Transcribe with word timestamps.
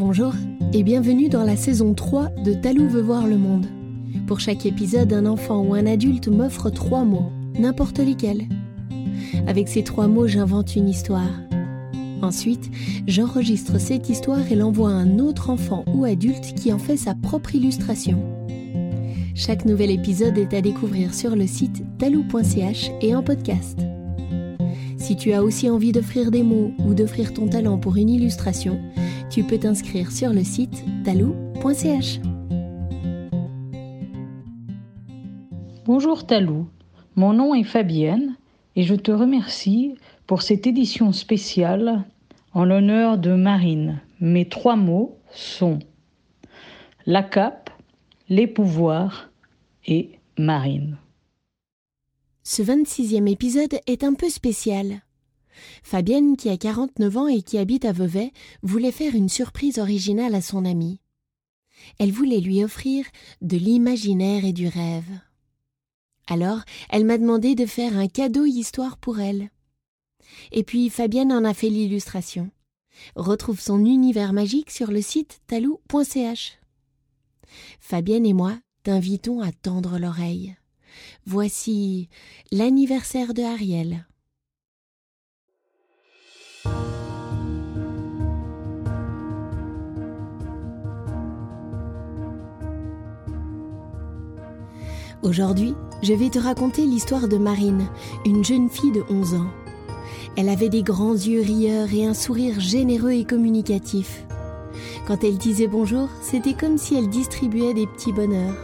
Bonjour 0.00 0.32
et 0.72 0.82
bienvenue 0.82 1.28
dans 1.28 1.44
la 1.44 1.56
saison 1.56 1.92
3 1.92 2.30
de 2.42 2.54
Talou 2.54 2.88
veut 2.88 3.02
voir 3.02 3.26
le 3.26 3.36
monde. 3.36 3.66
Pour 4.26 4.40
chaque 4.40 4.64
épisode, 4.64 5.12
un 5.12 5.26
enfant 5.26 5.60
ou 5.60 5.74
un 5.74 5.84
adulte 5.84 6.28
m'offre 6.28 6.70
trois 6.70 7.04
mots, 7.04 7.30
n'importe 7.58 7.98
lesquels. 7.98 8.48
Avec 9.46 9.68
ces 9.68 9.84
trois 9.84 10.08
mots, 10.08 10.26
j'invente 10.26 10.74
une 10.74 10.88
histoire. 10.88 11.28
Ensuite, 12.22 12.70
j'enregistre 13.06 13.78
cette 13.78 14.08
histoire 14.08 14.50
et 14.50 14.56
l'envoie 14.56 14.88
à 14.88 14.94
un 14.94 15.18
autre 15.18 15.50
enfant 15.50 15.84
ou 15.92 16.06
adulte 16.06 16.54
qui 16.54 16.72
en 16.72 16.78
fait 16.78 16.96
sa 16.96 17.14
propre 17.14 17.54
illustration. 17.54 18.18
Chaque 19.34 19.66
nouvel 19.66 19.90
épisode 19.90 20.38
est 20.38 20.54
à 20.54 20.62
découvrir 20.62 21.12
sur 21.12 21.36
le 21.36 21.46
site 21.46 21.84
talou.ch 21.98 22.90
et 23.02 23.14
en 23.14 23.22
podcast. 23.22 23.78
Si 24.96 25.16
tu 25.16 25.34
as 25.34 25.42
aussi 25.42 25.68
envie 25.68 25.92
d'offrir 25.92 26.30
des 26.30 26.42
mots 26.42 26.72
ou 26.86 26.94
d'offrir 26.94 27.34
ton 27.34 27.48
talent 27.48 27.76
pour 27.76 27.96
une 27.96 28.08
illustration, 28.08 28.80
tu 29.30 29.44
peux 29.44 29.58
t'inscrire 29.58 30.10
sur 30.10 30.32
le 30.32 30.42
site 30.42 30.84
talou.ch. 31.04 32.18
Bonjour 35.84 36.26
Talou, 36.26 36.68
mon 37.14 37.32
nom 37.32 37.54
est 37.54 37.64
Fabienne 37.64 38.36
et 38.74 38.82
je 38.82 38.96
te 38.96 39.12
remercie 39.12 39.94
pour 40.26 40.42
cette 40.42 40.66
édition 40.66 41.12
spéciale 41.12 42.04
en 42.54 42.64
l'honneur 42.64 43.18
de 43.18 43.32
Marine. 43.32 44.00
Mes 44.20 44.48
trois 44.48 44.76
mots 44.76 45.16
sont 45.32 45.78
la 47.06 47.22
cape, 47.22 47.70
les 48.28 48.48
pouvoirs 48.48 49.30
et 49.86 50.18
Marine. 50.38 50.98
Ce 52.42 52.62
26e 52.62 53.30
épisode 53.30 53.78
est 53.86 54.02
un 54.02 54.14
peu 54.14 54.28
spécial. 54.28 55.02
Fabienne, 55.82 56.36
qui 56.36 56.48
a 56.48 56.56
49 56.56 57.16
ans 57.16 57.28
et 57.28 57.42
qui 57.42 57.58
habite 57.58 57.84
à 57.84 57.92
Vevey, 57.92 58.32
voulait 58.62 58.92
faire 58.92 59.14
une 59.14 59.28
surprise 59.28 59.78
originale 59.78 60.34
à 60.34 60.40
son 60.40 60.64
amie. 60.64 61.00
Elle 61.98 62.12
voulait 62.12 62.40
lui 62.40 62.62
offrir 62.62 63.06
de 63.40 63.56
l'imaginaire 63.56 64.44
et 64.44 64.52
du 64.52 64.68
rêve. 64.68 65.10
Alors, 66.26 66.60
elle 66.90 67.04
m'a 67.04 67.18
demandé 67.18 67.54
de 67.54 67.66
faire 67.66 67.96
un 67.96 68.06
cadeau 68.06 68.44
histoire 68.44 68.98
pour 68.98 69.18
elle. 69.18 69.50
Et 70.52 70.62
puis 70.62 70.88
Fabienne 70.90 71.32
en 71.32 71.44
a 71.44 71.54
fait 71.54 71.70
l'illustration. 71.70 72.50
Retrouve 73.16 73.60
son 73.60 73.84
univers 73.84 74.32
magique 74.32 74.70
sur 74.70 74.90
le 74.90 75.02
site 75.02 75.40
talou.ch. 75.46 76.58
Fabienne 77.80 78.26
et 78.26 78.32
moi 78.32 78.58
t'invitons 78.82 79.40
à 79.40 79.52
tendre 79.52 79.98
l'oreille. 79.98 80.56
Voici 81.26 82.08
l'anniversaire 82.50 83.34
de 83.34 83.42
Ariel. 83.42 84.06
Aujourd'hui, 95.22 95.74
je 96.02 96.14
vais 96.14 96.30
te 96.30 96.38
raconter 96.38 96.86
l'histoire 96.86 97.28
de 97.28 97.36
Marine, 97.36 97.86
une 98.24 98.42
jeune 98.42 98.70
fille 98.70 98.92
de 98.92 99.04
11 99.10 99.34
ans. 99.34 99.50
Elle 100.36 100.48
avait 100.48 100.70
des 100.70 100.82
grands 100.82 101.12
yeux 101.12 101.42
rieurs 101.42 101.92
et 101.92 102.06
un 102.06 102.14
sourire 102.14 102.58
généreux 102.58 103.12
et 103.12 103.24
communicatif. 103.24 104.24
Quand 105.06 105.22
elle 105.22 105.36
disait 105.36 105.66
bonjour, 105.66 106.08
c'était 106.22 106.54
comme 106.54 106.78
si 106.78 106.94
elle 106.94 107.10
distribuait 107.10 107.74
des 107.74 107.86
petits 107.86 108.14
bonheurs. 108.14 108.56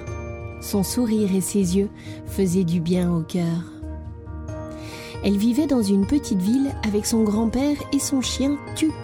Son 0.63 0.83
sourire 0.83 1.35
et 1.35 1.43
ses 1.43 1.77
yeux 1.77 1.91
faisaient 2.25 2.65
du 2.65 2.81
bien 2.81 3.13
au 3.13 3.21
cœur. 3.21 3.73
Elle 5.23 5.37
vivait 5.37 5.67
dans 5.67 5.83
une 5.83 6.07
petite 6.07 6.41
ville 6.41 6.75
avec 6.87 7.05
son 7.05 7.23
grand-père 7.23 7.77
et 7.93 7.99
son 7.99 8.23
chien 8.23 8.57
Tuc. 8.77 8.95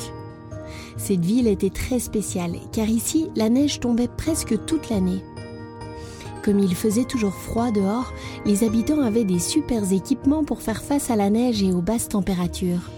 Cette 0.97 1.25
ville 1.25 1.49
était 1.49 1.69
très 1.69 1.99
spéciale 1.99 2.55
car 2.73 2.89
ici 2.89 3.29
la 3.37 3.51
neige 3.51 3.79
tombait 3.79 4.09
presque 4.09 4.65
toute 4.65 4.89
l'année. 4.89 5.23
Comme 6.43 6.59
il 6.59 6.75
faisait 6.75 7.05
toujours 7.05 7.35
froid 7.35 7.71
dehors, 7.71 8.13
les 8.45 8.65
habitants 8.65 9.01
avaient 9.01 9.25
des 9.25 9.39
super 9.39 9.93
équipements 9.93 10.43
pour 10.43 10.61
faire 10.61 10.83
face 10.83 11.09
à 11.11 11.17
la 11.17 11.31
neige 11.31 11.63
et 11.63 11.73
aux 11.73 11.81
basses 11.81 12.09
températures. 12.09 12.91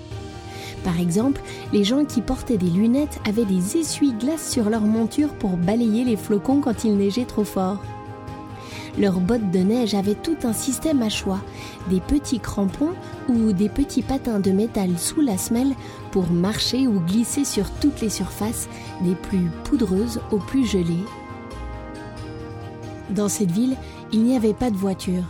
Par 0.83 0.99
exemple, 0.99 1.43
les 1.73 1.85
gens 1.85 2.05
qui 2.05 2.23
portaient 2.23 2.57
des 2.57 2.71
lunettes 2.71 3.21
avaient 3.29 3.45
des 3.45 3.77
essuie-glaces 3.77 4.51
sur 4.51 4.71
leur 4.71 4.83
monture 4.83 5.29
pour 5.35 5.57
balayer 5.57 6.05
les 6.05 6.17
flocons 6.17 6.61
quand 6.61 6.85
il 6.85 6.97
neigeait 6.97 7.27
trop 7.27 7.45
fort. 7.45 7.83
Leurs 8.99 9.21
bottes 9.21 9.51
de 9.51 9.59
neige 9.59 9.95
avaient 9.95 10.15
tout 10.15 10.37
un 10.45 10.53
système 10.53 11.03
à 11.03 11.09
choix, 11.09 11.41
des 11.91 12.01
petits 12.01 12.39
crampons 12.39 12.93
ou 13.29 13.53
des 13.53 13.69
petits 13.69 14.03
patins 14.03 14.41
de 14.41 14.53
métal 14.53 14.99
sous 14.99 15.21
la 15.21 15.37
semelle 15.37 15.75
pour 16.13 16.31
marcher 16.31 16.87
ou 16.87 17.01
glisser 17.01 17.45
sur 17.45 17.71
toutes 17.73 18.01
les 18.01 18.11
surfaces, 18.11 18.69
des 19.03 19.17
plus 19.17 19.51
poudreuses 19.65 20.21
aux 20.31 20.39
plus 20.39 20.65
gelées 20.65 21.05
dans 23.11 23.29
cette 23.29 23.51
ville, 23.51 23.77
il 24.13 24.23
n'y 24.23 24.37
avait 24.37 24.55
pas 24.55 24.71
de 24.71 24.77
voiture, 24.77 25.25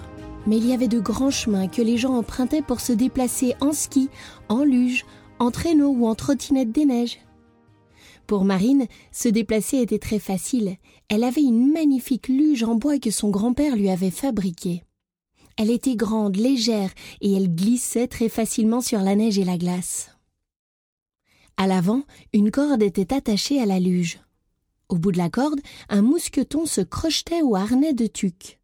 mais 0.46 0.56
il 0.56 0.66
y 0.66 0.72
avait 0.72 0.88
de 0.88 1.00
grands 1.00 1.30
chemins 1.30 1.68
que 1.68 1.82
les 1.82 1.96
gens 1.96 2.14
empruntaient 2.14 2.62
pour 2.62 2.80
se 2.80 2.92
déplacer 2.92 3.54
en 3.60 3.72
ski, 3.72 4.08
en 4.48 4.64
luge, 4.64 5.04
en 5.38 5.50
traîneau 5.50 5.88
ou 5.88 6.06
en 6.06 6.14
trottinette 6.14 6.72
des 6.72 6.84
neiges. 6.84 7.18
Pour 8.26 8.44
Marine, 8.44 8.86
se 9.12 9.28
déplacer 9.28 9.78
était 9.78 9.98
très 9.98 10.18
facile. 10.18 10.76
Elle 11.08 11.24
avait 11.24 11.42
une 11.42 11.72
magnifique 11.72 12.28
luge 12.28 12.62
en 12.62 12.74
bois 12.74 12.98
que 12.98 13.10
son 13.10 13.30
grand-père 13.30 13.76
lui 13.76 13.90
avait 13.90 14.10
fabriquée. 14.10 14.82
Elle 15.56 15.70
était 15.70 15.96
grande, 15.96 16.36
légère, 16.36 16.90
et 17.20 17.34
elle 17.34 17.54
glissait 17.54 18.08
très 18.08 18.28
facilement 18.28 18.80
sur 18.80 19.00
la 19.00 19.14
neige 19.14 19.38
et 19.38 19.44
la 19.44 19.58
glace. 19.58 20.10
À 21.56 21.66
l'avant, 21.66 22.02
une 22.32 22.50
corde 22.50 22.82
était 22.82 23.14
attachée 23.14 23.60
à 23.60 23.66
la 23.66 23.78
luge. 23.78 24.18
Au 24.88 24.96
bout 24.96 25.12
de 25.12 25.18
la 25.18 25.30
corde, 25.30 25.60
un 25.88 26.02
mousqueton 26.02 26.66
se 26.66 26.80
crochetait 26.80 27.42
au 27.42 27.56
harnais 27.56 27.94
de 27.94 28.06
Tuc. 28.06 28.60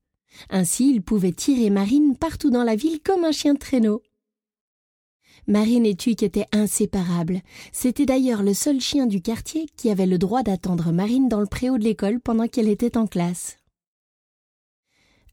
Ainsi, 0.49 0.91
il 0.91 1.03
pouvait 1.03 1.33
tirer 1.33 1.71
Marine 1.71 2.17
partout 2.17 2.51
dans 2.51 2.65
la 2.65 2.77
ville 2.77 3.01
comme 3.01 3.25
un 3.25 3.33
chien 3.33 3.55
de 3.55 3.59
traîneau. 3.59 4.03
Marine 5.47 5.87
et 5.87 5.97
Tuc 5.97 6.23
étaient 6.23 6.47
inséparables. 6.53 7.41
C'était 7.73 8.07
d'ailleurs 8.07 8.43
le 8.43 8.55
seul 8.55 8.81
chien 8.81 9.07
du 9.07 9.21
quartier 9.23 9.67
qui 9.77 9.91
avait 9.91 10.07
le 10.07 10.19
droit 10.19 10.43
d'attendre 10.43 10.93
Marine 10.93 11.29
dans 11.29 11.41
le 11.41 11.47
préau 11.47 11.79
de 11.79 11.85
l'école 11.85 12.21
pendant 12.21 12.47
qu'elle 12.47 12.69
était 12.69 12.97
en 12.97 13.07
classe. 13.07 13.57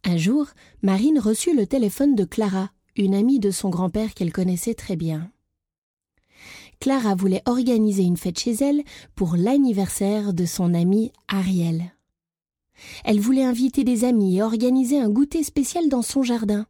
Un 0.03 0.17
jour, 0.17 0.47
Marine 0.81 1.19
reçut 1.19 1.55
le 1.55 1.67
téléphone 1.67 2.15
de 2.15 2.23
Clara, 2.23 2.71
une 2.95 3.13
amie 3.13 3.39
de 3.39 3.51
son 3.51 3.69
grand-père 3.69 4.13
qu'elle 4.13 4.31
connaissait 4.31 4.73
très 4.73 4.95
bien. 4.95 5.31
Clara 6.79 7.15
voulait 7.15 7.41
organiser 7.45 8.03
une 8.03 8.17
fête 8.17 8.39
chez 8.39 8.53
elle 8.53 8.83
pour 9.15 9.35
l'anniversaire 9.35 10.33
de 10.33 10.45
son 10.45 10.73
amie 10.73 11.11
Ariel. 11.27 11.93
Elle 13.03 13.19
voulait 13.19 13.43
inviter 13.43 13.83
des 13.83 14.03
amis 14.03 14.37
et 14.37 14.43
organiser 14.43 14.99
un 14.99 15.09
goûter 15.09 15.43
spécial 15.43 15.89
dans 15.89 16.03
son 16.03 16.23
jardin. 16.23 16.67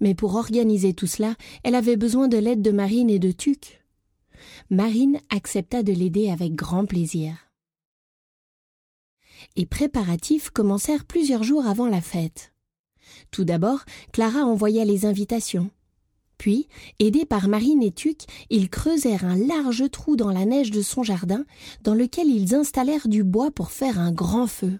Mais 0.00 0.14
pour 0.14 0.36
organiser 0.36 0.94
tout 0.94 1.06
cela, 1.06 1.34
elle 1.64 1.74
avait 1.74 1.96
besoin 1.96 2.28
de 2.28 2.38
l'aide 2.38 2.62
de 2.62 2.70
Marine 2.70 3.10
et 3.10 3.18
de 3.18 3.32
Tuc. 3.32 3.82
Marine 4.70 5.20
accepta 5.30 5.82
de 5.82 5.92
l'aider 5.92 6.30
avec 6.30 6.54
grand 6.54 6.86
plaisir. 6.86 7.36
Les 9.56 9.66
préparatifs 9.66 10.50
commencèrent 10.50 11.04
plusieurs 11.04 11.42
jours 11.42 11.66
avant 11.66 11.88
la 11.88 12.00
fête. 12.00 12.52
Tout 13.30 13.44
d'abord, 13.44 13.84
Clara 14.12 14.44
envoya 14.44 14.84
les 14.84 15.04
invitations. 15.04 15.70
Puis, 16.38 16.68
aidés 16.98 17.24
par 17.24 17.48
Marine 17.48 17.82
et 17.82 17.92
Tuc, 17.92 18.22
ils 18.50 18.68
creusèrent 18.68 19.24
un 19.24 19.36
large 19.36 19.90
trou 19.90 20.16
dans 20.16 20.30
la 20.30 20.44
neige 20.44 20.70
de 20.70 20.82
son 20.82 21.02
jardin, 21.02 21.44
dans 21.82 21.94
lequel 21.94 22.28
ils 22.28 22.54
installèrent 22.54 23.08
du 23.08 23.24
bois 23.24 23.50
pour 23.50 23.70
faire 23.70 23.98
un 23.98 24.12
grand 24.12 24.46
feu. 24.46 24.78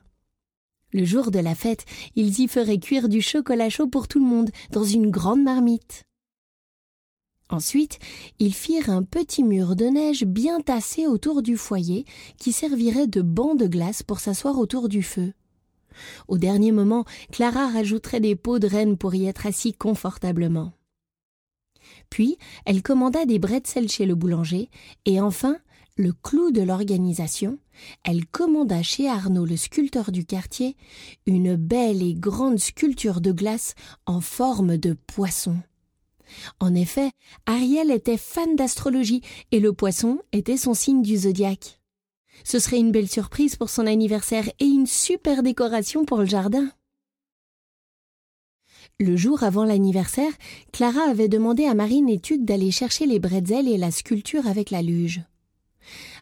Le 0.92 1.04
jour 1.04 1.30
de 1.30 1.38
la 1.38 1.54
fête, 1.54 1.84
ils 2.14 2.40
y 2.40 2.48
feraient 2.48 2.78
cuire 2.78 3.08
du 3.08 3.20
chocolat 3.20 3.70
chaud 3.70 3.88
pour 3.88 4.08
tout 4.08 4.18
le 4.18 4.26
monde, 4.26 4.50
dans 4.70 4.84
une 4.84 5.10
grande 5.10 5.42
marmite. 5.42 6.04
Ensuite, 7.48 7.98
ils 8.38 8.54
firent 8.54 8.90
un 8.90 9.02
petit 9.02 9.44
mur 9.44 9.76
de 9.76 9.84
neige 9.86 10.24
bien 10.24 10.60
tassé 10.60 11.06
autour 11.06 11.42
du 11.42 11.56
foyer, 11.56 12.04
qui 12.38 12.52
servirait 12.52 13.06
de 13.06 13.22
banc 13.22 13.54
de 13.54 13.66
glace 13.66 14.02
pour 14.02 14.20
s'asseoir 14.20 14.58
autour 14.58 14.88
du 14.88 15.02
feu. 15.02 15.32
Au 16.28 16.38
dernier 16.38 16.72
moment, 16.72 17.04
Clara 17.30 17.68
rajouterait 17.68 18.20
des 18.20 18.36
pots 18.36 18.58
de 18.58 18.68
renne 18.68 18.96
pour 18.96 19.14
y 19.14 19.26
être 19.26 19.46
assis 19.46 19.72
confortablement. 19.72 20.72
Puis, 22.10 22.38
elle 22.64 22.82
commanda 22.82 23.24
des 23.24 23.38
bretzels 23.38 23.88
chez 23.88 24.06
le 24.06 24.14
boulanger, 24.14 24.70
et 25.04 25.20
enfin, 25.20 25.58
le 25.96 26.12
clou 26.12 26.50
de 26.50 26.62
l'organisation, 26.62 27.58
elle 28.04 28.26
commanda 28.26 28.82
chez 28.82 29.08
Arnaud, 29.08 29.46
le 29.46 29.56
sculpteur 29.56 30.12
du 30.12 30.24
quartier, 30.24 30.76
une 31.26 31.56
belle 31.56 32.02
et 32.02 32.14
grande 32.14 32.58
sculpture 32.58 33.20
de 33.20 33.32
glace 33.32 33.74
en 34.04 34.20
forme 34.20 34.76
de 34.76 34.92
poisson. 35.06 35.56
En 36.60 36.74
effet, 36.74 37.10
Ariel 37.46 37.90
était 37.90 38.16
fan 38.16 38.56
d'astrologie 38.56 39.22
et 39.52 39.60
le 39.60 39.72
poisson 39.72 40.18
était 40.32 40.56
son 40.56 40.74
signe 40.74 41.02
du 41.02 41.16
zodiaque. 41.16 41.80
Ce 42.44 42.58
serait 42.58 42.78
une 42.78 42.92
belle 42.92 43.08
surprise 43.08 43.56
pour 43.56 43.70
son 43.70 43.86
anniversaire 43.86 44.48
et 44.60 44.66
une 44.66 44.86
super 44.86 45.42
décoration 45.42 46.04
pour 46.04 46.18
le 46.18 46.26
jardin. 46.26 46.70
Le 48.98 49.14
jour 49.14 49.42
avant 49.42 49.64
l'anniversaire, 49.64 50.32
Clara 50.72 51.02
avait 51.02 51.28
demandé 51.28 51.66
à 51.66 51.74
Marine 51.74 52.08
et 52.08 52.18
Tuc 52.18 52.46
d'aller 52.46 52.70
chercher 52.70 53.04
les 53.04 53.18
bretzels 53.18 53.68
et 53.68 53.76
la 53.76 53.90
sculpture 53.90 54.46
avec 54.46 54.70
la 54.70 54.80
luge. 54.80 55.20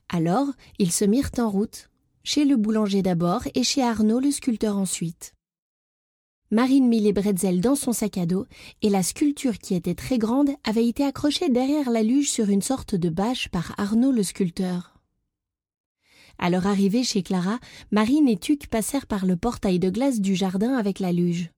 Alors, 0.08 0.48
ils 0.80 0.90
se 0.90 1.04
mirent 1.04 1.30
en 1.38 1.48
route, 1.48 1.88
chez 2.24 2.44
le 2.44 2.56
boulanger 2.56 3.00
d'abord 3.00 3.42
et 3.54 3.62
chez 3.62 3.80
Arnaud 3.80 4.18
le 4.18 4.32
sculpteur 4.32 4.76
ensuite. 4.76 5.34
Marine 6.50 6.88
mit 6.88 6.98
les 6.98 7.12
bretzels 7.12 7.60
dans 7.60 7.76
son 7.76 7.92
sac 7.92 8.18
à 8.18 8.26
dos 8.26 8.46
et 8.82 8.90
la 8.90 9.04
sculpture 9.04 9.58
qui 9.58 9.76
était 9.76 9.94
très 9.94 10.18
grande 10.18 10.50
avait 10.64 10.88
été 10.88 11.04
accrochée 11.04 11.50
derrière 11.50 11.90
la 11.90 12.02
luge 12.02 12.28
sur 12.28 12.48
une 12.50 12.62
sorte 12.62 12.96
de 12.96 13.08
bâche 13.08 13.50
par 13.50 13.72
Arnaud 13.78 14.10
le 14.10 14.24
sculpteur. 14.24 14.94
À 16.38 16.50
leur 16.50 16.66
arrivée 16.66 17.04
chez 17.04 17.22
Clara, 17.22 17.60
Marine 17.92 18.28
et 18.28 18.36
Tuc 18.36 18.66
passèrent 18.66 19.06
par 19.06 19.26
le 19.26 19.36
portail 19.36 19.78
de 19.78 19.90
glace 19.90 20.20
du 20.20 20.34
jardin 20.34 20.74
avec 20.74 20.98
la 20.98 21.12
luge. 21.12 21.50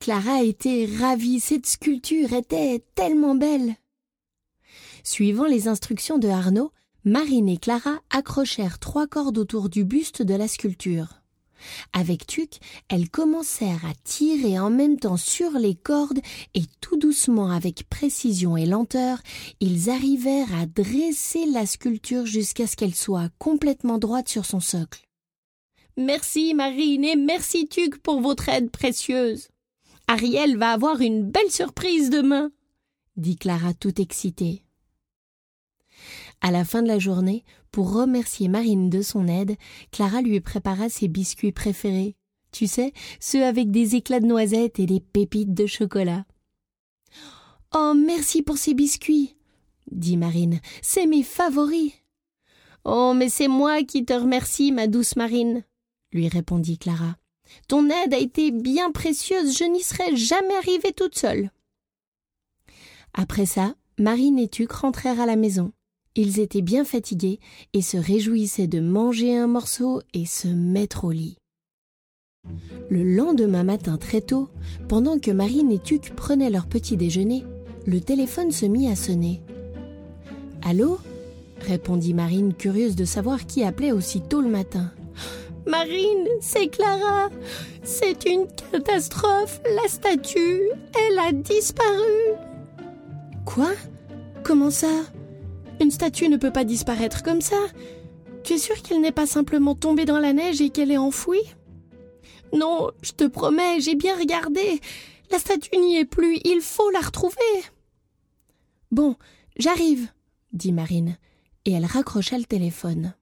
Clara 0.00 0.42
était 0.42 0.88
ravie, 0.98 1.40
cette 1.40 1.66
sculpture 1.66 2.32
était 2.32 2.84
tellement 2.94 3.34
belle. 3.34 3.76
Suivant 5.02 5.46
les 5.46 5.68
instructions 5.68 6.18
de 6.18 6.28
Arnaud, 6.28 6.72
Marine 7.04 7.48
et 7.48 7.58
Clara 7.58 8.00
accrochèrent 8.10 8.78
trois 8.78 9.06
cordes 9.06 9.38
autour 9.38 9.68
du 9.68 9.84
buste 9.84 10.22
de 10.22 10.34
la 10.34 10.48
sculpture. 10.48 11.20
Avec 11.92 12.26
Tuc, 12.26 12.58
elles 12.88 13.08
commencèrent 13.08 13.84
à 13.84 13.94
tirer 14.04 14.58
en 14.58 14.70
même 14.70 14.98
temps 14.98 15.16
sur 15.16 15.52
les 15.52 15.74
cordes 15.74 16.20
et 16.54 16.64
tout 16.80 16.96
doucement, 16.96 17.50
avec 17.50 17.88
précision 17.88 18.56
et 18.56 18.66
lenteur, 18.66 19.18
ils 19.60 19.90
arrivèrent 19.90 20.54
à 20.54 20.66
dresser 20.66 21.46
la 21.46 21.66
sculpture 21.66 22.26
jusqu'à 22.26 22.66
ce 22.66 22.76
qu'elle 22.76 22.94
soit 22.94 23.30
complètement 23.38 23.98
droite 23.98 24.28
sur 24.28 24.44
son 24.44 24.60
socle. 24.60 25.06
Merci 25.96 26.54
Marine 26.54 27.04
et 27.04 27.16
merci 27.16 27.68
Tuc 27.68 27.98
pour 27.98 28.20
votre 28.20 28.48
aide 28.48 28.70
précieuse. 28.70 29.48
Ariel 30.06 30.56
va 30.56 30.72
avoir 30.72 31.00
une 31.00 31.30
belle 31.30 31.50
surprise 31.50 32.10
demain, 32.10 32.52
dit 33.16 33.36
Clara 33.36 33.72
tout 33.74 34.00
excitée. 34.00 34.64
À 36.40 36.50
la 36.50 36.64
fin 36.64 36.82
de 36.82 36.88
la 36.88 36.98
journée, 36.98 37.44
pour 37.70 37.92
remercier 37.92 38.48
Marine 38.48 38.90
de 38.90 39.02
son 39.02 39.26
aide, 39.28 39.56
Clara 39.90 40.20
lui 40.20 40.40
prépara 40.40 40.88
ses 40.88 41.08
biscuits 41.08 41.52
préférés. 41.52 42.16
Tu 42.52 42.66
sais, 42.66 42.92
ceux 43.18 43.44
avec 43.44 43.70
des 43.70 43.96
éclats 43.96 44.20
de 44.20 44.26
noisettes 44.26 44.78
et 44.78 44.86
des 44.86 45.00
pépites 45.00 45.54
de 45.54 45.66
chocolat. 45.66 46.24
Oh, 47.74 47.94
merci 47.96 48.42
pour 48.42 48.58
ces 48.58 48.74
biscuits, 48.74 49.36
dit 49.90 50.16
Marine. 50.16 50.60
C'est 50.82 51.06
mes 51.06 51.24
favoris. 51.24 51.92
Oh, 52.84 53.14
mais 53.16 53.30
c'est 53.30 53.48
moi 53.48 53.82
qui 53.82 54.04
te 54.04 54.12
remercie, 54.12 54.70
ma 54.70 54.86
douce 54.86 55.16
Marine, 55.16 55.64
lui 56.12 56.28
répondit 56.28 56.78
Clara. 56.78 57.16
Ton 57.68 57.88
aide 57.88 58.14
a 58.14 58.18
été 58.18 58.50
bien 58.50 58.90
précieuse, 58.90 59.56
je 59.56 59.64
n'y 59.64 59.82
serais 59.82 60.16
jamais 60.16 60.54
arrivée 60.56 60.92
toute 60.92 61.16
seule. 61.16 61.50
Après 63.12 63.46
ça, 63.46 63.74
Marine 63.98 64.38
et 64.38 64.48
Tuc 64.48 64.72
rentrèrent 64.72 65.20
à 65.20 65.26
la 65.26 65.36
maison. 65.36 65.72
Ils 66.16 66.40
étaient 66.40 66.62
bien 66.62 66.84
fatigués 66.84 67.40
et 67.72 67.82
se 67.82 67.96
réjouissaient 67.96 68.66
de 68.66 68.80
manger 68.80 69.36
un 69.36 69.46
morceau 69.46 70.00
et 70.14 70.26
se 70.26 70.48
mettre 70.48 71.04
au 71.04 71.10
lit. 71.10 71.38
Le 72.90 73.02
lendemain 73.02 73.64
matin 73.64 73.96
très 73.96 74.20
tôt, 74.20 74.48
pendant 74.88 75.18
que 75.18 75.30
Marine 75.30 75.72
et 75.72 75.78
Tuc 75.78 76.14
prenaient 76.14 76.50
leur 76.50 76.66
petit 76.66 76.96
déjeuner, 76.96 77.44
le 77.86 78.00
téléphone 78.00 78.52
se 78.52 78.66
mit 78.66 78.88
à 78.88 78.96
sonner. 78.96 79.40
Allô? 80.62 80.98
répondit 81.60 82.14
Marine, 82.14 82.52
curieuse 82.52 82.96
de 82.96 83.04
savoir 83.04 83.46
qui 83.46 83.64
appelait 83.64 83.92
aussi 83.92 84.20
tôt 84.20 84.40
le 84.40 84.48
matin. 84.48 84.92
Marine, 85.66 86.28
c'est 86.40 86.68
Clara. 86.68 87.30
C'est 87.82 88.24
une 88.26 88.46
catastrophe. 88.70 89.60
La 89.74 89.88
statue, 89.88 90.62
elle 90.94 91.18
a 91.18 91.32
disparu. 91.32 92.34
Quoi? 93.46 93.72
Comment 94.42 94.70
ça? 94.70 95.04
Une 95.80 95.90
statue 95.90 96.28
ne 96.28 96.36
peut 96.36 96.52
pas 96.52 96.64
disparaître 96.64 97.22
comme 97.22 97.40
ça? 97.40 97.56
Tu 98.42 98.54
es 98.54 98.58
sûr 98.58 98.80
qu'elle 98.82 99.00
n'est 99.00 99.12
pas 99.12 99.26
simplement 99.26 99.74
tombée 99.74 100.04
dans 100.04 100.18
la 100.18 100.32
neige 100.32 100.60
et 100.60 100.70
qu'elle 100.70 100.90
est 100.90 100.98
enfouie? 100.98 101.54
Non, 102.52 102.90
je 103.02 103.12
te 103.12 103.24
promets, 103.24 103.80
j'ai 103.80 103.94
bien 103.94 104.16
regardé. 104.16 104.80
La 105.30 105.38
statue 105.38 105.76
n'y 105.78 105.96
est 105.96 106.04
plus, 106.04 106.38
il 106.44 106.60
faut 106.60 106.90
la 106.90 107.00
retrouver. 107.00 107.36
Bon, 108.90 109.16
j'arrive, 109.56 110.08
dit 110.52 110.72
Marine, 110.72 111.16
et 111.64 111.72
elle 111.72 111.86
raccrocha 111.86 112.38
le 112.38 112.44
téléphone. 112.44 113.14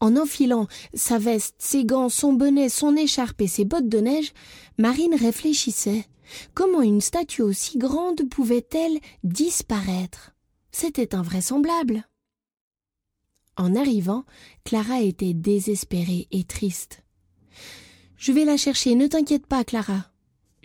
En 0.00 0.16
enfilant 0.16 0.68
sa 0.94 1.18
veste, 1.18 1.56
ses 1.58 1.84
gants, 1.84 2.08
son 2.08 2.32
bonnet, 2.32 2.68
son 2.68 2.96
écharpe 2.96 3.40
et 3.40 3.46
ses 3.46 3.64
bottes 3.64 3.88
de 3.88 3.98
neige, 3.98 4.32
Marine 4.78 5.14
réfléchissait. 5.14 6.04
Comment 6.54 6.82
une 6.82 7.00
statue 7.00 7.42
aussi 7.42 7.78
grande 7.78 8.28
pouvait-elle 8.28 8.98
disparaître? 9.24 10.32
C'était 10.72 11.14
invraisemblable. 11.14 12.06
En 13.56 13.74
arrivant, 13.74 14.24
Clara 14.64 15.00
était 15.00 15.34
désespérée 15.34 16.28
et 16.30 16.44
triste. 16.44 17.02
Je 18.16 18.32
vais 18.32 18.44
la 18.44 18.56
chercher, 18.56 18.94
ne 18.94 19.06
t'inquiète 19.06 19.46
pas, 19.46 19.64
Clara, 19.64 20.10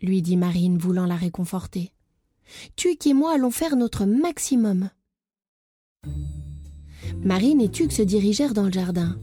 lui 0.01 0.21
dit 0.21 0.37
Marine, 0.37 0.77
voulant 0.77 1.05
la 1.05 1.15
réconforter. 1.15 1.91
Tuc 2.75 3.07
et 3.07 3.13
moi 3.13 3.33
allons 3.33 3.51
faire 3.51 3.75
notre 3.75 4.05
maximum. 4.05 4.89
Marine 7.23 7.61
et 7.61 7.69
Tuc 7.69 7.91
se 7.91 8.01
dirigèrent 8.01 8.53
dans 8.53 8.65
le 8.65 8.71
jardin. 8.71 9.15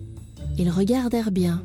Ils 0.58 0.70
regardèrent 0.70 1.30
bien. 1.30 1.62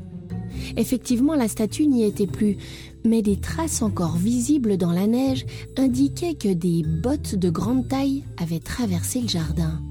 Effectivement, 0.77 1.35
la 1.35 1.47
statue 1.47 1.87
n'y 1.87 2.03
était 2.03 2.27
plus, 2.27 2.57
mais 3.05 3.21
des 3.21 3.37
traces 3.37 3.81
encore 3.81 4.17
visibles 4.17 4.77
dans 4.77 4.91
la 4.91 5.07
neige 5.07 5.45
indiquaient 5.77 6.35
que 6.35 6.53
des 6.53 6.83
bottes 6.83 7.35
de 7.35 7.49
grande 7.49 7.87
taille 7.87 8.23
avaient 8.37 8.59
traversé 8.59 9.21
le 9.21 9.27
jardin. 9.27 9.81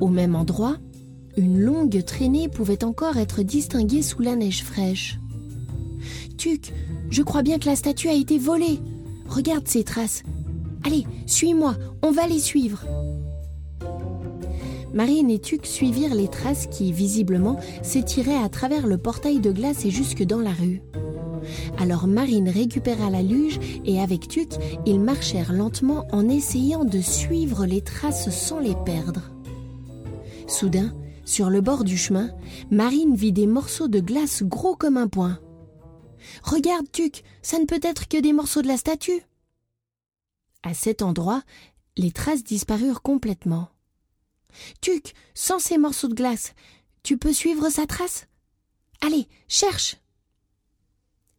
Au 0.00 0.08
même 0.08 0.34
endroit, 0.34 0.76
une 1.36 1.60
longue 1.60 2.04
traînée 2.04 2.48
pouvait 2.48 2.84
encore 2.84 3.16
être 3.16 3.42
distinguée 3.42 4.02
sous 4.02 4.22
la 4.22 4.36
neige 4.36 4.64
fraîche. 4.64 5.18
Tuc, 6.36 6.72
je 7.10 7.22
crois 7.22 7.42
bien 7.42 7.58
que 7.58 7.66
la 7.66 7.76
statue 7.76 8.08
a 8.08 8.14
été 8.14 8.38
volée. 8.38 8.80
Regarde 9.28 9.68
ces 9.68 9.84
traces. 9.84 10.22
Allez, 10.84 11.04
suis-moi, 11.26 11.76
on 12.02 12.10
va 12.10 12.26
les 12.26 12.38
suivre. 12.38 12.84
Marine 14.92 15.30
et 15.30 15.38
Tuc 15.38 15.66
suivirent 15.66 16.14
les 16.14 16.28
traces 16.28 16.66
qui, 16.66 16.92
visiblement, 16.92 17.58
s'étiraient 17.82 18.42
à 18.42 18.48
travers 18.48 18.86
le 18.86 18.98
portail 18.98 19.40
de 19.40 19.52
glace 19.52 19.84
et 19.84 19.90
jusque 19.90 20.22
dans 20.22 20.40
la 20.40 20.52
rue. 20.52 20.82
Alors 21.78 22.06
Marine 22.06 22.48
récupéra 22.48 23.10
la 23.10 23.22
luge 23.22 23.58
et 23.84 24.00
avec 24.00 24.28
Tuc, 24.28 24.52
ils 24.86 25.00
marchèrent 25.00 25.52
lentement 25.52 26.06
en 26.12 26.28
essayant 26.28 26.84
de 26.84 27.00
suivre 27.00 27.66
les 27.66 27.80
traces 27.80 28.30
sans 28.30 28.58
les 28.58 28.74
perdre. 28.84 29.22
Soudain, 30.46 30.94
sur 31.24 31.48
le 31.48 31.60
bord 31.60 31.84
du 31.84 31.96
chemin, 31.96 32.30
Marine 32.70 33.14
vit 33.14 33.32
des 33.32 33.46
morceaux 33.46 33.88
de 33.88 34.00
glace 34.00 34.42
gros 34.42 34.74
comme 34.74 34.96
un 34.96 35.08
poing. 35.08 35.38
Regarde, 36.42 36.90
Tuc, 36.90 37.22
ça 37.40 37.58
ne 37.58 37.64
peut 37.64 37.80
être 37.82 38.08
que 38.08 38.20
des 38.20 38.32
morceaux 38.32 38.62
de 38.62 38.68
la 38.68 38.76
statue. 38.76 39.22
À 40.62 40.74
cet 40.74 41.02
endroit, 41.02 41.42
les 41.96 42.10
traces 42.10 42.44
disparurent 42.44 43.02
complètement. 43.02 43.68
Tuc, 44.80 45.14
sans 45.34 45.58
ces 45.58 45.78
morceaux 45.78 46.08
de 46.08 46.14
glace, 46.14 46.54
tu 47.02 47.16
peux 47.16 47.32
suivre 47.32 47.68
sa 47.70 47.86
trace? 47.86 48.26
Allez, 49.00 49.26
cherche 49.48 49.96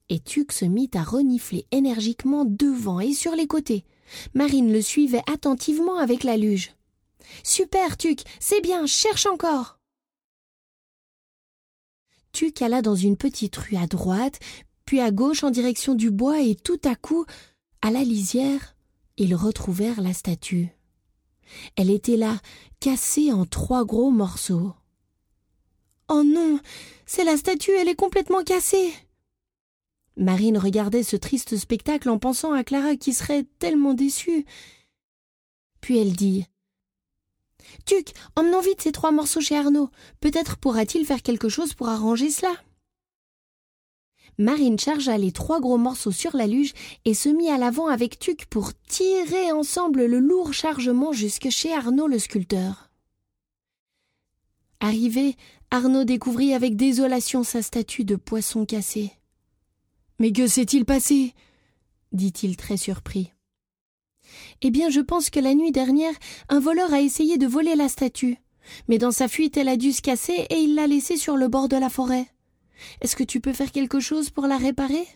Et 0.09 0.19
Tuc 0.19 0.51
se 0.51 0.65
mit 0.65 0.89
à 0.93 1.03
renifler 1.03 1.65
énergiquement 1.71 2.45
devant 2.45 2.99
et 2.99 3.13
sur 3.13 3.35
les 3.35 3.47
côtés. 3.47 3.85
Marine 4.33 4.71
le 4.71 4.81
suivait 4.81 5.23
attentivement 5.31 5.97
avec 5.97 6.23
la 6.23 6.37
luge. 6.37 6.73
Super, 7.43 7.97
Tuc, 7.97 8.21
c'est 8.39 8.61
bien, 8.61 8.85
cherche 8.85 9.25
encore 9.25 9.79
Tuc 12.31 12.61
alla 12.61 12.81
dans 12.81 12.95
une 12.95 13.17
petite 13.17 13.55
rue 13.57 13.75
à 13.75 13.87
droite, 13.87 14.39
puis 14.85 15.01
à 15.01 15.11
gauche 15.11 15.43
en 15.43 15.51
direction 15.51 15.95
du 15.95 16.11
bois, 16.11 16.41
et 16.41 16.55
tout 16.55 16.79
à 16.83 16.95
coup, 16.95 17.25
à 17.81 17.91
la 17.91 18.03
lisière, 18.03 18.75
ils 19.17 19.35
retrouvèrent 19.35 20.01
la 20.01 20.13
statue. 20.13 20.69
Elle 21.75 21.89
était 21.89 22.17
là, 22.17 22.39
cassée 22.79 23.31
en 23.31 23.45
trois 23.45 23.85
gros 23.85 24.11
morceaux. 24.11 24.73
Oh 26.09 26.23
non, 26.23 26.59
c'est 27.05 27.23
la 27.23 27.37
statue, 27.37 27.71
elle 27.71 27.89
est 27.89 27.95
complètement 27.95 28.43
cassée. 28.43 28.93
Marine 30.17 30.57
regardait 30.57 31.03
ce 31.03 31.15
triste 31.15 31.57
spectacle 31.57 32.09
en 32.09 32.19
pensant 32.19 32.51
à 32.51 32.63
Clara 32.63 32.95
qui 32.95 33.13
serait 33.13 33.45
tellement 33.59 33.93
déçue. 33.93 34.45
Puis 35.79 35.97
elle 35.97 36.13
dit 36.13 36.45
Tuc, 37.85 38.13
emmenons 38.35 38.61
vite 38.61 38.81
ces 38.81 38.91
trois 38.91 39.11
morceaux 39.11 39.41
chez 39.41 39.57
Arnaud. 39.57 39.89
Peut-être 40.19 40.57
pourra-t-il 40.57 41.05
faire 41.05 41.21
quelque 41.21 41.49
chose 41.49 41.73
pour 41.73 41.89
arranger 41.89 42.29
cela. 42.29 42.51
Marine 44.41 44.79
chargea 44.79 45.19
les 45.19 45.31
trois 45.31 45.59
gros 45.59 45.77
morceaux 45.77 46.11
sur 46.11 46.35
la 46.35 46.47
luge 46.47 46.73
et 47.05 47.13
se 47.13 47.29
mit 47.29 47.51
à 47.51 47.59
l'avant 47.59 47.85
avec 47.85 48.17
Tuc 48.17 48.47
pour 48.47 48.71
tirer 48.87 49.51
ensemble 49.51 50.05
le 50.05 50.17
lourd 50.17 50.51
chargement 50.51 51.11
jusque 51.11 51.49
chez 51.51 51.71
Arnaud 51.71 52.07
le 52.07 52.17
sculpteur. 52.17 52.89
Arrivé, 54.79 55.35
Arnaud 55.69 56.05
découvrit 56.05 56.55
avec 56.55 56.75
désolation 56.75 57.43
sa 57.43 57.61
statue 57.61 58.03
de 58.03 58.15
poisson 58.15 58.65
cassé. 58.65 59.11
Mais 60.19 60.31
que 60.31 60.47
s'est-il 60.47 60.85
passé? 60.85 61.35
dit-il 62.11 62.57
très 62.57 62.77
surpris. 62.77 63.31
Eh 64.63 64.71
bien, 64.71 64.89
je 64.89 65.01
pense 65.01 65.29
que 65.29 65.39
la 65.39 65.53
nuit 65.53 65.71
dernière, 65.71 66.15
un 66.49 66.59
voleur 66.59 66.91
a 66.95 67.01
essayé 67.01 67.37
de 67.37 67.45
voler 67.45 67.75
la 67.75 67.89
statue. 67.89 68.39
Mais 68.87 68.97
dans 68.97 69.11
sa 69.11 69.27
fuite, 69.27 69.55
elle 69.55 69.69
a 69.69 69.77
dû 69.77 69.91
se 69.91 70.01
casser 70.01 70.47
et 70.49 70.61
il 70.61 70.73
l'a 70.73 70.87
laissée 70.87 71.17
sur 71.17 71.37
le 71.37 71.47
bord 71.47 71.69
de 71.69 71.77
la 71.77 71.89
forêt. 71.89 72.25
Est-ce 73.01 73.15
que 73.15 73.23
tu 73.23 73.39
peux 73.39 73.53
faire 73.53 73.71
quelque 73.71 73.99
chose 73.99 74.29
pour 74.29 74.47
la 74.47 74.57
réparer? 74.57 75.07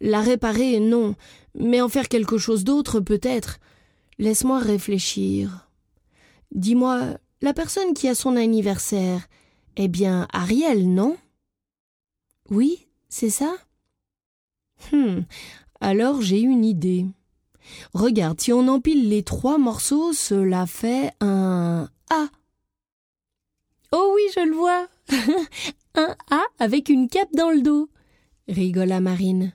La 0.00 0.20
réparer, 0.20 0.80
non, 0.80 1.14
mais 1.54 1.80
en 1.80 1.88
faire 1.88 2.08
quelque 2.08 2.38
chose 2.38 2.64
d'autre, 2.64 3.00
peut-être. 3.00 3.58
Laisse-moi 4.18 4.58
réfléchir. 4.58 5.68
Dis-moi, 6.52 7.18
la 7.40 7.54
personne 7.54 7.94
qui 7.94 8.08
a 8.08 8.14
son 8.14 8.36
anniversaire, 8.36 9.28
est 9.76 9.88
bien 9.88 10.28
Ariel, 10.32 10.92
non? 10.92 11.16
Oui, 12.50 12.86
c'est 13.08 13.30
ça? 13.30 13.56
Hum, 14.92 15.24
alors 15.80 16.20
j'ai 16.20 16.40
une 16.40 16.64
idée. 16.64 17.06
Regarde, 17.94 18.40
si 18.40 18.52
on 18.52 18.68
empile 18.68 19.08
les 19.08 19.22
trois 19.22 19.58
morceaux, 19.58 20.12
cela 20.12 20.66
fait 20.66 21.12
un 21.20 21.88
A. 22.10 22.28
Oh 23.92 24.12
oui, 24.14 24.22
je 24.34 24.40
le 24.40 24.54
vois. 24.54 24.88
un 25.94 26.16
A 26.30 26.42
avec 26.58 26.88
une 26.88 27.08
cape 27.08 27.32
dans 27.34 27.50
le 27.50 27.62
dos, 27.62 27.88
rigola 28.48 29.00
Marine. 29.00 29.52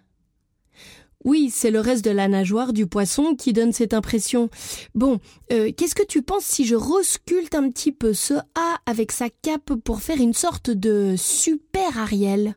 Oui, 1.26 1.50
c'est 1.52 1.72
le 1.72 1.82
reste 1.82 2.06
de 2.06 2.12
la 2.12 2.30
nageoire 2.30 2.72
du 2.72 2.88
poisson 2.88 3.36
qui 3.36 3.52
donne 3.52 3.74
cette 3.74 3.94
impression. 3.94 4.50
Bon, 4.96 5.20
euh, 5.52 5.72
qu'est-ce 5.76 5.96
que 5.96 6.06
tu 6.06 6.22
penses 6.22 6.46
si 6.46 6.66
je 6.66 6.76
resculte 6.76 7.56
un 7.56 7.70
petit 7.70 7.92
peu 7.92 8.14
ce 8.14 8.36
A 8.56 8.80
avec 8.86 9.12
sa 9.12 9.30
cape 9.30 9.74
pour 9.84 10.02
faire 10.02 10.22
une 10.22 10.34
sorte 10.34 10.70
de 10.70 11.16
super 11.18 11.98
Ariel? 11.98 12.56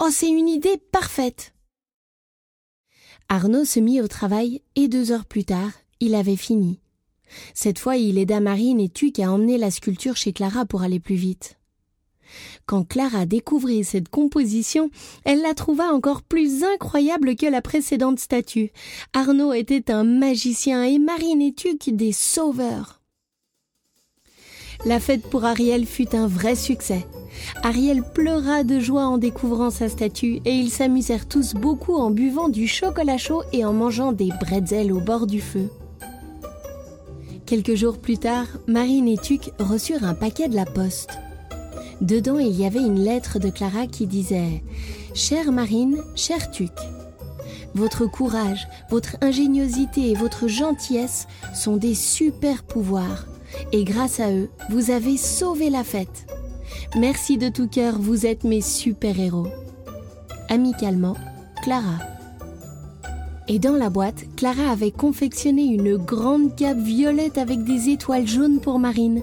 Oh, 0.00 0.08
c'est 0.10 0.30
une 0.30 0.48
idée 0.48 0.78
parfaite. 0.90 1.52
Arnaud 3.28 3.66
se 3.66 3.78
mit 3.78 4.00
au 4.00 4.08
travail 4.08 4.62
et 4.74 4.88
deux 4.88 5.12
heures 5.12 5.26
plus 5.26 5.44
tard, 5.44 5.72
il 6.00 6.14
avait 6.14 6.36
fini. 6.36 6.80
Cette 7.52 7.78
fois, 7.78 7.98
il 7.98 8.16
aida 8.16 8.40
Marine 8.40 8.80
et 8.80 8.88
Tuc 8.88 9.18
à 9.18 9.30
emmener 9.30 9.58
la 9.58 9.70
sculpture 9.70 10.16
chez 10.16 10.32
Clara 10.32 10.64
pour 10.64 10.80
aller 10.80 10.98
plus 10.98 11.14
vite. 11.14 11.57
Quand 12.66 12.84
Clara 12.84 13.26
découvrit 13.26 13.84
cette 13.84 14.08
composition, 14.08 14.90
elle 15.24 15.42
la 15.42 15.54
trouva 15.54 15.92
encore 15.92 16.22
plus 16.22 16.64
incroyable 16.64 17.36
que 17.36 17.46
la 17.46 17.62
précédente 17.62 18.18
statue. 18.18 18.70
Arnaud 19.12 19.52
était 19.52 19.90
un 19.90 20.04
magicien 20.04 20.84
et 20.84 20.98
Marine 20.98 21.42
et 21.42 21.54
des 21.92 22.12
sauveurs. 22.12 23.00
La 24.84 25.00
fête 25.00 25.22
pour 25.22 25.44
Ariel 25.44 25.86
fut 25.86 26.14
un 26.14 26.28
vrai 26.28 26.54
succès. 26.54 27.04
Ariel 27.62 28.02
pleura 28.14 28.62
de 28.62 28.78
joie 28.78 29.06
en 29.06 29.18
découvrant 29.18 29.70
sa 29.70 29.88
statue 29.88 30.40
et 30.44 30.52
ils 30.52 30.70
s'amusèrent 30.70 31.26
tous 31.26 31.54
beaucoup 31.54 31.96
en 31.96 32.10
buvant 32.10 32.48
du 32.48 32.68
chocolat 32.68 33.18
chaud 33.18 33.42
et 33.52 33.64
en 33.64 33.72
mangeant 33.72 34.12
des 34.12 34.30
bretzels 34.40 34.92
au 34.92 35.00
bord 35.00 35.26
du 35.26 35.40
feu. 35.40 35.68
Quelques 37.44 37.74
jours 37.74 37.98
plus 37.98 38.18
tard, 38.18 38.46
Marine 38.66 39.08
et 39.08 39.16
Tuc 39.16 39.50
reçurent 39.58 40.04
un 40.04 40.14
paquet 40.14 40.48
de 40.48 40.54
la 40.54 40.66
poste. 40.66 41.18
Dedans, 42.00 42.38
il 42.38 42.58
y 42.58 42.64
avait 42.64 42.80
une 42.80 43.02
lettre 43.02 43.38
de 43.38 43.50
Clara 43.50 43.86
qui 43.86 44.06
disait 44.06 44.62
Chère 45.14 45.50
Marine, 45.50 45.98
cher 46.14 46.50
Tuc, 46.50 46.72
votre 47.74 48.06
courage, 48.06 48.66
votre 48.90 49.16
ingéniosité 49.20 50.10
et 50.10 50.14
votre 50.14 50.48
gentillesse 50.48 51.26
sont 51.54 51.76
des 51.76 51.94
super 51.94 52.62
pouvoirs, 52.62 53.26
et 53.72 53.84
grâce 53.84 54.20
à 54.20 54.30
eux, 54.32 54.50
vous 54.70 54.90
avez 54.90 55.16
sauvé 55.16 55.70
la 55.70 55.84
fête. 55.84 56.26
Merci 56.96 57.36
de 57.36 57.48
tout 57.48 57.68
cœur, 57.68 57.98
vous 57.98 58.26
êtes 58.26 58.44
mes 58.44 58.60
super-héros. 58.60 59.48
Amicalement, 60.48 61.16
Clara. 61.62 61.98
Et 63.50 63.58
dans 63.58 63.76
la 63.76 63.88
boîte, 63.88 64.26
Clara 64.36 64.70
avait 64.70 64.90
confectionné 64.90 65.62
une 65.62 65.96
grande 65.96 66.54
cape 66.54 66.78
violette 66.78 67.38
avec 67.38 67.64
des 67.64 67.88
étoiles 67.88 68.26
jaunes 68.26 68.60
pour 68.60 68.78
Marine 68.78 69.22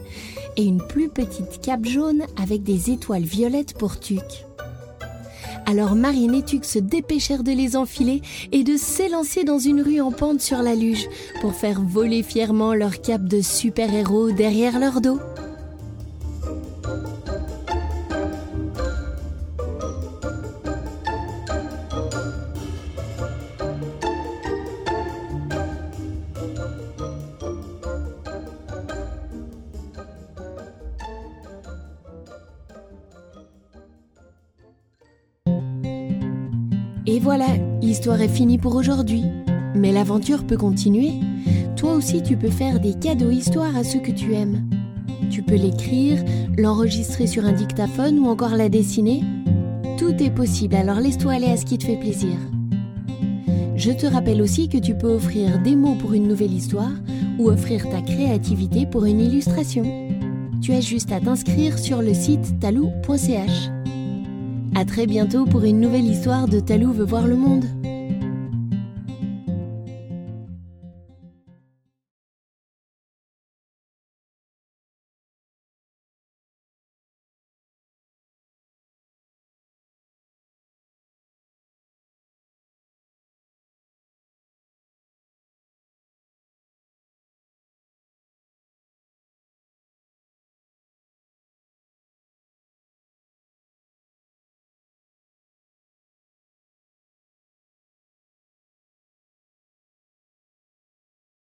et 0.57 0.63
une 0.63 0.81
plus 0.81 1.09
petite 1.09 1.61
cape 1.61 1.85
jaune 1.85 2.23
avec 2.41 2.63
des 2.63 2.89
étoiles 2.89 3.23
violettes 3.23 3.77
pour 3.77 3.99
Tuc. 3.99 4.45
Alors 5.67 5.95
Marine 5.95 6.33
et 6.33 6.43
Tuc 6.43 6.65
se 6.65 6.79
dépêchèrent 6.79 7.43
de 7.43 7.51
les 7.51 7.75
enfiler 7.75 8.21
et 8.51 8.63
de 8.63 8.77
s'élancer 8.77 9.43
dans 9.43 9.59
une 9.59 9.81
rue 9.81 10.01
en 10.01 10.11
pente 10.11 10.41
sur 10.41 10.63
la 10.63 10.73
luge 10.73 11.07
pour 11.41 11.53
faire 11.53 11.81
voler 11.81 12.23
fièrement 12.23 12.73
leur 12.73 13.01
cape 13.01 13.25
de 13.25 13.41
super-héros 13.41 14.31
derrière 14.31 14.79
leur 14.79 15.01
dos. 15.01 15.19
Et 37.15 37.19
voilà, 37.19 37.47
l'histoire 37.81 38.19
est 38.19 38.27
finie 38.27 38.57
pour 38.57 38.75
aujourd'hui. 38.75 39.23
Mais 39.73 39.93
l'aventure 39.93 40.43
peut 40.43 40.57
continuer. 40.57 41.13
Toi 41.77 41.93
aussi, 41.93 42.21
tu 42.21 42.35
peux 42.35 42.49
faire 42.49 42.81
des 42.81 42.93
cadeaux 42.93 43.29
histoires 43.29 43.77
à 43.77 43.85
ceux 43.85 43.99
que 43.99 44.11
tu 44.11 44.33
aimes. 44.33 44.67
Tu 45.31 45.41
peux 45.41 45.55
l'écrire, 45.55 46.21
l'enregistrer 46.57 47.25
sur 47.25 47.45
un 47.45 47.53
dictaphone 47.53 48.19
ou 48.19 48.25
encore 48.25 48.57
la 48.57 48.67
dessiner. 48.67 49.23
Tout 49.97 50.21
est 50.21 50.29
possible, 50.29 50.75
alors 50.75 50.99
laisse-toi 50.99 51.31
aller 51.31 51.47
à 51.47 51.55
ce 51.55 51.63
qui 51.63 51.77
te 51.77 51.85
fait 51.85 51.95
plaisir. 51.95 52.35
Je 53.77 53.91
te 53.91 54.07
rappelle 54.07 54.41
aussi 54.41 54.67
que 54.67 54.77
tu 54.77 54.93
peux 54.93 55.13
offrir 55.13 55.61
des 55.63 55.77
mots 55.77 55.95
pour 55.95 56.11
une 56.11 56.27
nouvelle 56.27 56.53
histoire 56.53 56.91
ou 57.39 57.47
offrir 57.47 57.89
ta 57.89 58.01
créativité 58.01 58.85
pour 58.85 59.05
une 59.05 59.21
illustration. 59.21 59.85
Tu 60.61 60.73
as 60.73 60.81
juste 60.81 61.13
à 61.13 61.21
t'inscrire 61.21 61.79
sur 61.79 62.01
le 62.01 62.13
site 62.13 62.59
talou.ch. 62.59 63.69
À 64.77 64.83
très 64.83 65.07
bientôt 65.07 65.45
pour 65.45 65.63
une 65.63 65.79
nouvelle 65.79 66.03
histoire 66.03 66.49
de 66.49 66.59
Talou 66.59 66.91
veut 66.91 67.05
voir 67.05 67.27
le 67.27 67.37
monde. 67.37 67.63